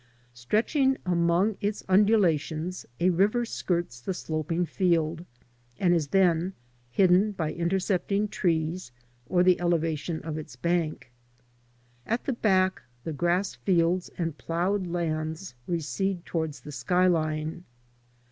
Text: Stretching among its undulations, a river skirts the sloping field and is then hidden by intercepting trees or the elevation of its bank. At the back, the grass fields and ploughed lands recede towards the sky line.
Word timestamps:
Stretching 0.33 0.97
among 1.05 1.57
its 1.61 1.83
undulations, 1.87 2.87
a 2.99 3.11
river 3.11 3.45
skirts 3.45 4.01
the 4.01 4.15
sloping 4.15 4.65
field 4.65 5.23
and 5.79 5.93
is 5.93 6.07
then 6.07 6.53
hidden 6.89 7.33
by 7.33 7.53
intercepting 7.53 8.27
trees 8.27 8.91
or 9.29 9.43
the 9.43 9.61
elevation 9.61 10.19
of 10.23 10.39
its 10.39 10.55
bank. 10.55 11.11
At 12.07 12.23
the 12.23 12.33
back, 12.33 12.81
the 13.03 13.13
grass 13.13 13.53
fields 13.53 14.09
and 14.17 14.39
ploughed 14.39 14.87
lands 14.87 15.53
recede 15.67 16.25
towards 16.25 16.61
the 16.61 16.71
sky 16.71 17.05
line. 17.05 17.63